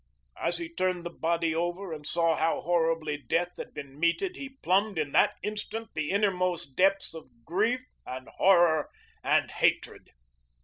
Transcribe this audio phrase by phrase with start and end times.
[0.41, 4.49] As he turned the body over and saw how horribly death had been meted he
[4.63, 8.89] plumbed, in that instant, the uttermost depths of grief and horror
[9.23, 10.09] and hatred.